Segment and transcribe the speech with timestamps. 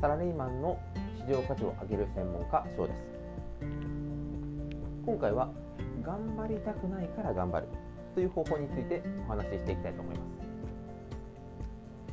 [0.00, 0.78] サラリーマンの
[1.26, 3.02] 市場価値を上げる専門家翔です。
[5.04, 5.50] 今回は
[6.04, 7.66] 頑張りたくないから頑張る
[8.14, 10.28] という方法についてお話ししていきたいと思います。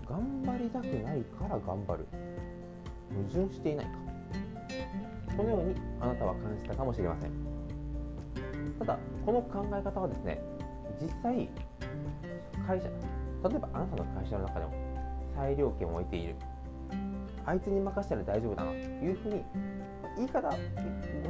[0.10, 2.08] 頑張りたくないから頑張る。
[3.30, 3.92] 矛盾していないか。
[5.38, 7.32] このようにあなたは感じたかもしれません。
[8.80, 10.42] ただこの考え方はですね
[11.00, 11.48] 実際
[12.66, 14.74] 会社例えばあなたの会社の中でも
[15.36, 16.36] 裁量権を置いている。
[17.46, 19.44] あいつに任せたら大丈夫だなというふうに
[20.18, 20.56] 言い方語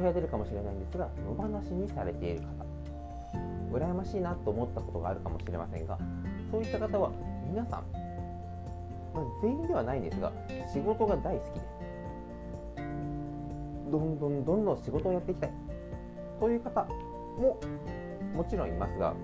[0.02, 2.66] 弊出るかもしれないんですが野放しにされている方。
[3.72, 5.98] 羨ましいなと思ったことがあるかもしれませんが
[6.50, 7.10] そういった方は
[7.48, 7.84] 皆さん、
[9.14, 10.32] まあ、全員ではないんですが
[10.72, 11.76] 仕事が大好きで
[13.90, 15.50] どんどんどんどん仕事をやっていきたい。
[16.40, 16.84] という方
[17.38, 17.58] も
[18.34, 19.16] もちろんいますがも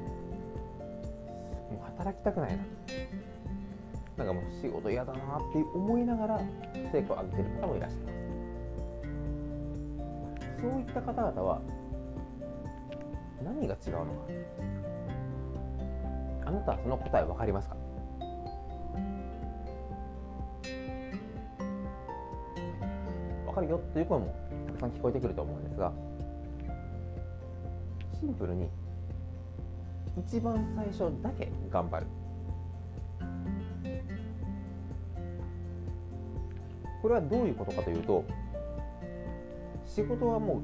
[1.82, 2.64] う働きたくないな。
[4.16, 5.22] なんかもう仕事嫌だなっ
[5.52, 6.40] て思いながら
[6.92, 8.14] 成果を上げてる方もいらっしゃいます。
[10.60, 11.60] そういった方々は
[13.42, 14.08] 何が違うのか。
[16.44, 17.76] あなたはその答え分かりますか？
[23.46, 24.34] 分かるよという声も
[24.66, 25.92] たくさん聞こえてくると思うんですが
[28.20, 28.68] シンプルに
[30.16, 32.06] 一番最初だけ頑張る。
[37.02, 38.24] これはどういうことかというと
[39.84, 40.62] 仕事はも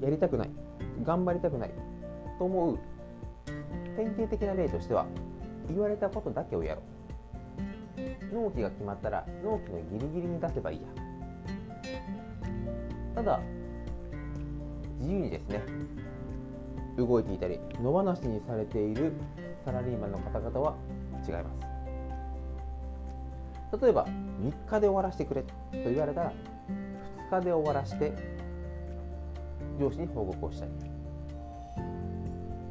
[0.00, 0.50] うやりたくない
[1.02, 1.70] 頑張りたくない
[2.38, 2.78] と思う
[3.96, 5.06] 典型的な例としては
[5.68, 6.96] 言われたことだけをやろう。
[8.32, 10.86] 納期が決まったら納期のギリギリに出せばいいや。
[13.14, 13.40] ただ
[14.98, 15.62] 自由にですね
[16.96, 19.12] 動いていたり野放しにされている
[19.64, 20.76] サラリーマンの方々は
[21.26, 21.65] 違います。
[23.80, 26.32] 例えば3日で終わらせてくれと言われたら
[27.28, 28.12] 2日で終わらせて
[29.78, 30.72] 上司に報告をしたり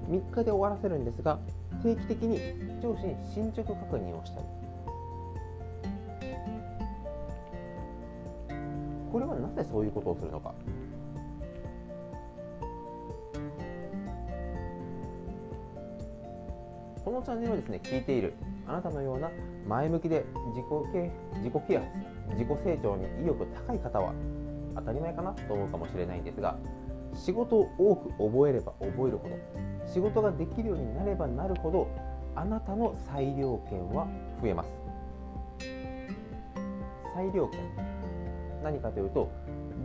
[0.09, 1.39] 3日で終わらせるんですが
[1.83, 2.39] 定期的に
[2.81, 4.45] 上司に進捗確認をしたり
[9.11, 10.53] これはなぜそういうことをするのか。
[17.05, 18.33] このチャンネルをですね聞いている
[18.67, 19.29] あなたのような
[19.67, 21.87] 前向きで自己啓自己啓発
[22.31, 24.13] 自己成長に意欲高い方は
[24.75, 26.57] 当たり前かなと思うかもしれないんですが
[27.13, 29.37] 仕事を多く覚えれば覚えるほど
[29.85, 31.87] 仕事ができるようになればなるほど
[32.35, 34.07] あなたの裁量権は
[34.41, 34.69] 増えます。
[37.15, 37.61] 裁量権
[38.61, 39.31] 何かというと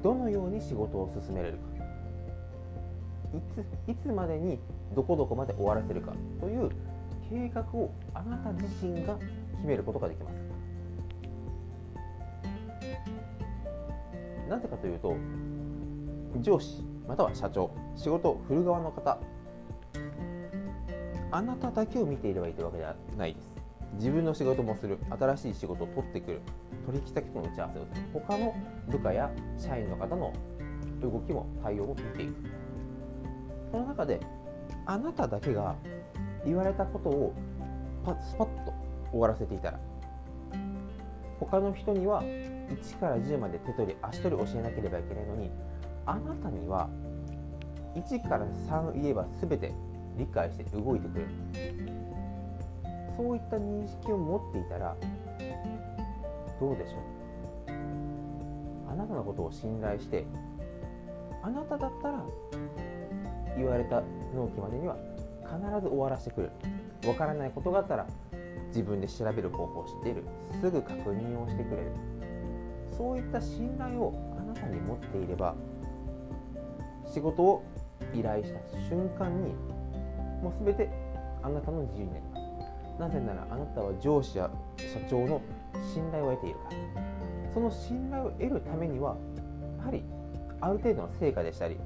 [0.03, 1.71] どのように仕事を進めれるか。
[3.33, 3.41] い
[3.87, 4.59] ついつまでに
[4.97, 6.71] どこどこまで終わらせるかという
[7.31, 9.29] 計画をあなた自身が決
[9.65, 10.35] めることができます。
[14.49, 15.17] なぜかというと
[16.41, 19.19] 上司または社長仕事を振る側の方
[21.31, 23.49] あなただけを見ていればいいというわけではないです。
[23.95, 26.41] 自分の仕事もする新しい仕事を取ってくる
[26.87, 28.07] 取引先との打ち合わせをする。
[28.13, 28.55] 他の
[28.89, 30.33] 部下や社員の方の
[31.01, 32.35] 動きも対応を見ていく。
[33.71, 34.19] その中で
[34.87, 35.77] あなただけが
[36.45, 37.35] 言われたことを
[38.05, 38.73] パッスパッと
[39.11, 39.81] 終わらせていたら
[41.39, 45.51] 他の人には1から10まで手取り足取り教えなければいけないのに
[46.07, 46.89] あなたには
[47.95, 49.73] 1から3言えば全て
[50.17, 51.29] 理解して動いてくれる。
[53.17, 54.97] そういった認識を持っていたら
[56.59, 57.01] どうでしょう？
[58.91, 60.25] あなたのことを信頼して
[61.43, 62.25] あなただったら
[63.57, 64.03] 言われた
[64.35, 64.97] 納期までには
[65.51, 66.53] 必ず終わらせてくれる。
[67.09, 68.07] わからないことがあったら
[68.69, 70.25] 自分で調べる方法を知っている。
[70.61, 71.93] すぐ確認をしてくれる。
[72.97, 75.55] そういった信頼をあなたに持っていれば
[77.07, 77.65] 仕事を
[78.15, 79.55] 依頼した瞬間に
[80.43, 80.91] もう全て
[81.43, 83.01] あなたの自由になります。
[83.01, 85.41] なぜならあなたは上司や社長の
[85.95, 86.71] 信頼を得ているから。
[87.55, 89.17] その信頼を得るためには
[89.79, 90.05] やはり
[90.61, 91.79] ある程度の成果でしたり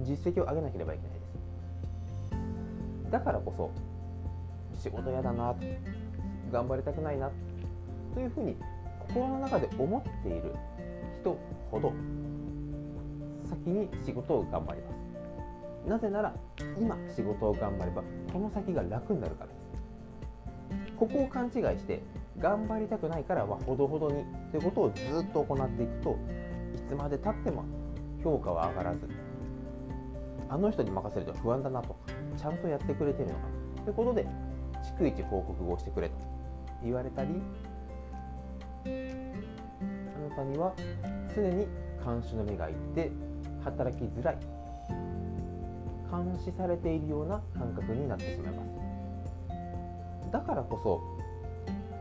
[0.00, 1.11] 実績を上げなければいけない。
[3.12, 3.70] だからこそ
[4.82, 5.54] 仕事嫌だな
[6.50, 7.30] 頑張りたくないな
[8.14, 8.56] というふうに
[9.06, 10.54] 心の中で思っている
[11.20, 11.38] 人
[11.70, 11.92] ほど
[13.48, 15.88] 先に仕事を頑張ります。
[15.88, 16.34] なぜなら
[16.78, 20.96] 今仕事を頑張ればこの先が楽になるからです。
[20.96, 22.02] ここを勘違いして
[22.38, 26.18] 頑張りたくないからはほどほどにということをずっと行っていくと
[26.74, 27.64] いつまでたっても
[28.22, 29.00] 評価は上がらず
[30.52, 31.94] あの人に任せると不安だなと。
[31.94, 31.98] か
[32.36, 33.40] ちゃんとやってくれてるのか。
[33.84, 34.26] ということで
[34.98, 36.14] 逐一報告をしてくれと。
[36.84, 37.30] 言われたり
[38.84, 38.88] あ
[40.28, 40.74] のたには
[41.34, 41.66] 常に
[42.04, 43.10] 監視の目がいって
[43.64, 44.38] 働きづらい。
[46.10, 50.30] 監視されているような感覚になってしまいます。
[50.30, 51.00] だからこそ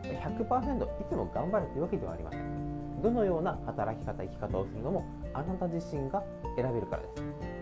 [0.04, 3.02] 100%いつも頑張るというわけではありません。
[3.02, 6.22] どのような働き方生き方をするのもあなた自身が
[6.58, 7.61] 選べるからです。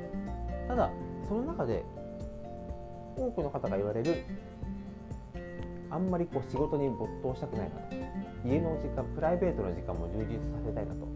[0.70, 0.92] ただ
[1.28, 1.84] その中で
[3.18, 4.24] 多くの方が言われる
[5.90, 7.96] あんまりこう仕事に没頭したくないなと。
[8.46, 11.08] 家の時間プライベートの時間も充実させたいなと。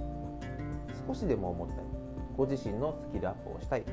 [1.07, 1.81] 少しでも思ったり
[2.35, 3.83] ご自身のスキルアップをしたい。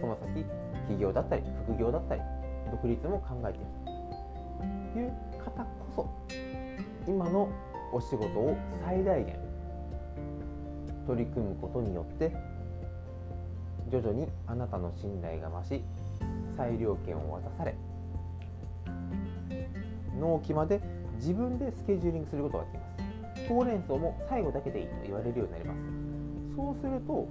[0.00, 0.46] この先
[0.86, 2.22] 起業だったり副業だったり
[2.70, 5.00] 独立も考えていると。
[5.00, 5.12] いう
[5.44, 6.08] 方こ
[7.06, 7.48] そ今の
[7.92, 9.36] お仕事を最大限
[11.08, 12.32] 取り組むことによって
[13.90, 15.82] 徐々にあなたの信頼が増し
[16.56, 17.74] 裁量権を渡され
[20.18, 20.80] 納期まで
[21.16, 22.82] 自分でスケジューリングすることができま
[23.44, 23.48] す。
[23.48, 25.78] ほうれん草も最後だけでいいと言われるようになります。
[26.56, 27.28] そうすると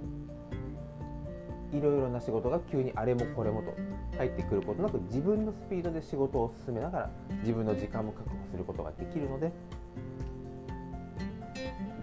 [1.72, 3.74] いろいろな仕事が急にあれもこれもと
[4.16, 9.52] 入ってくることなく自分のスピードで仕事を進めながら自分の時間も確保することができるので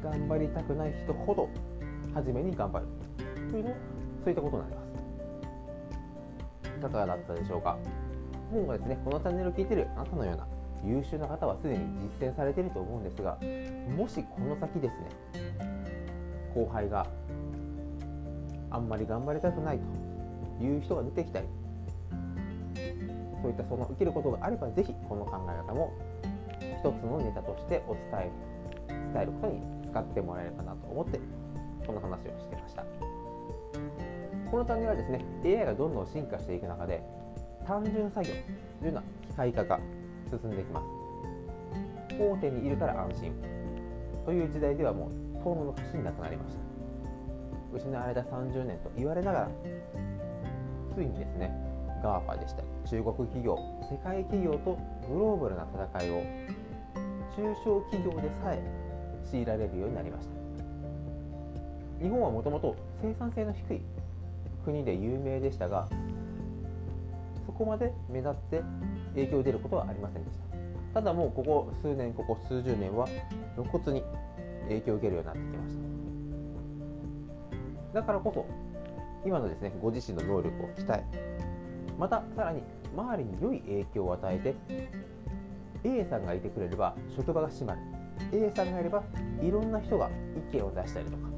[0.03, 1.49] 頑張りたくない人ほど
[2.13, 2.85] 初めに頑張る。
[3.51, 3.73] というのを
[4.25, 4.85] そういったことになります。
[6.79, 7.77] いかがだったでしょうか？
[8.51, 10.47] 今後ですねこのチャンネルを聞いているあなたのような
[10.83, 11.85] 優秀な方はすでに
[12.19, 13.37] 実践されていると思うんですが
[13.95, 15.09] もしこの先ですね
[16.53, 17.05] 後輩が
[18.69, 19.79] あんまり頑張りたくない
[20.59, 21.47] という人が出てきたり
[23.41, 25.93] そういったその受けることがあればぜひこの考え方も
[26.59, 28.31] 一つのネタとしてお伝え
[29.13, 31.19] 伝えることに使ってもらえるかなと思って
[31.85, 33.04] この話をしてました。
[34.55, 37.03] このチャンネルはですね AI がどんどん進化していく中で
[37.67, 38.33] 単純作業
[38.79, 39.79] というのは機械化が
[40.29, 40.85] 進んでいきます。
[42.17, 43.33] 大手にいるから安心。
[44.25, 46.61] という時代ではもう遠の昔になくなりました。
[47.75, 49.51] 失われた30年と言われながら
[50.95, 51.51] ついにですね
[52.01, 53.59] GAFA でした中国企業
[53.91, 54.79] 世界企業と
[55.09, 55.67] グローバルな
[55.99, 56.23] 戦いを
[57.35, 58.63] 中小企業でさえ
[59.29, 60.33] 強いられるようになりました。
[62.01, 63.81] 日本はもともと生産性の低い
[64.65, 65.87] 国で有名でしたが
[67.45, 68.63] そこまで目立って
[69.13, 70.45] 影響出ることはありませんでした。
[70.95, 73.07] ただもうここ数年ここ数十年は
[73.55, 74.03] 露骨に
[74.63, 75.77] 影響を受けるようになってきまし
[77.93, 77.99] た。
[77.99, 78.45] だからこそ
[79.25, 81.03] 今のですねご自身の能力を鍛え
[81.97, 82.61] またさらに
[82.93, 84.55] 周りに良い影響を与えて
[85.83, 87.79] A さんがいてくれれば職場が閉まる。
[88.31, 89.03] A さんがいれば
[89.41, 90.09] いろんな人が
[90.51, 91.29] 意見を出したりとか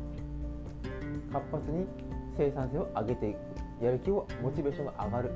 [1.34, 1.86] 活発に
[2.38, 3.38] 生産性を上げていく。
[3.82, 5.32] やる気をモチベーションが上がる。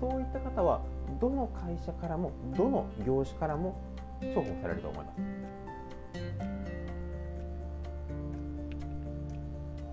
[0.00, 0.82] そういった方は
[1.20, 3.76] どの会社からもどの業種からも
[4.20, 5.20] 重宝されると思います。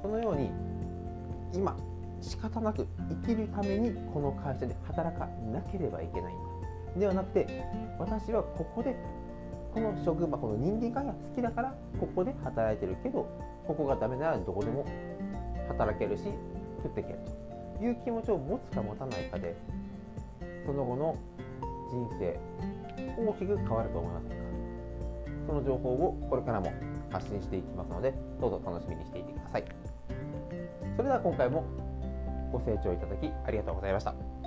[0.02, 0.50] このように
[1.54, 1.76] 今
[2.22, 2.88] 仕方なく
[3.24, 6.34] 生きるためにこの会社で働かなければいけない。
[6.98, 7.64] ではなくて
[8.00, 8.96] 私はここで
[9.74, 13.30] この職場この人間関係が好きだからここで働いてるけど
[13.68, 14.84] ここがダメならどこでも
[15.70, 16.24] 働けるし
[16.84, 17.20] 食っていける
[17.78, 19.56] という気持ちを持つか持たないかで
[20.66, 21.18] その後の
[21.90, 22.40] 人生
[23.18, 24.26] 大きく変わると思います
[25.48, 26.72] その情報をこれからも
[27.12, 29.64] 発信していきますのでどうぞ楽しみにしていてください。
[30.96, 31.64] それでは今回も
[32.52, 34.39] ご清聴いただきありがとうございました。